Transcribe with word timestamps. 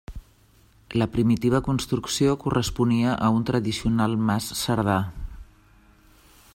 La 1.01 1.07
primitiva 1.15 1.59
construcció 1.67 2.33
corresponia 2.45 3.13
a 3.27 3.29
un 3.35 3.45
tradicional 3.51 4.15
Mas 4.31 4.49
Cerdà. 4.63 4.99